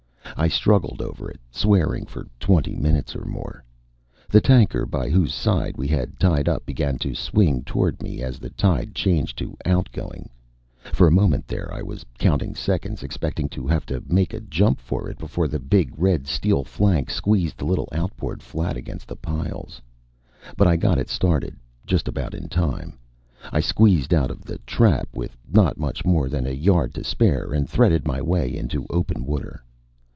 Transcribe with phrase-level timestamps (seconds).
[0.37, 3.63] I struggled over it, swearing, for twenty minutes or more.
[4.27, 8.39] The tanker by whose side we had tied up began to swing toward me as
[8.39, 10.29] the tide changed to outgoing.
[10.93, 14.79] For a moment there, I was counting seconds, expecting to have to make a jump
[14.79, 19.15] for it before the big red steel flank squeezed the little outboard flat against the
[19.17, 19.79] piles.
[20.57, 21.55] But I got it started
[21.85, 22.97] just about in time.
[23.51, 27.53] I squeezed out of the trap with not much more than a yard to spare
[27.53, 29.61] and threaded my way into open water.